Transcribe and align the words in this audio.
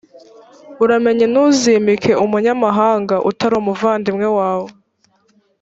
uramenye 0.83 1.25
ntuzimike 1.31 2.11
umunyamahanga 2.25 3.15
utari 3.29 3.55
umuvandimwe 3.61 4.27
wawe. 4.37 4.69